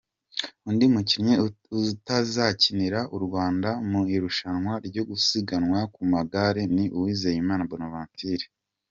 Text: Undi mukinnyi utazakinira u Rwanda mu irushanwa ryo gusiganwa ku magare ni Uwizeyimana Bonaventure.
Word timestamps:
Undi 0.69 0.85
mukinnyi 0.93 1.35
utazakinira 1.91 2.99
u 3.15 3.17
Rwanda 3.25 3.69
mu 3.89 4.01
irushanwa 4.15 4.73
ryo 4.87 5.03
gusiganwa 5.09 5.79
ku 5.93 6.01
magare 6.13 6.61
ni 6.75 6.85
Uwizeyimana 6.97 7.63
Bonaventure. 7.71 8.45